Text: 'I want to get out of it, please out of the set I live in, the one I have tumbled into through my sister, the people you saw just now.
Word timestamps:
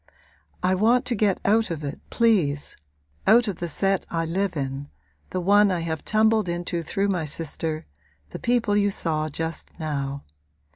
'I 0.63 0.73
want 0.81 1.05
to 1.05 1.13
get 1.13 1.39
out 1.45 1.69
of 1.69 1.83
it, 1.83 1.99
please 2.09 2.75
out 3.27 3.47
of 3.47 3.57
the 3.57 3.69
set 3.69 4.03
I 4.09 4.25
live 4.25 4.57
in, 4.57 4.89
the 5.29 5.39
one 5.39 5.69
I 5.69 5.81
have 5.81 6.03
tumbled 6.03 6.49
into 6.49 6.81
through 6.81 7.09
my 7.09 7.25
sister, 7.25 7.85
the 8.31 8.39
people 8.39 8.75
you 8.75 8.89
saw 8.89 9.29
just 9.29 9.69
now. 9.79 10.23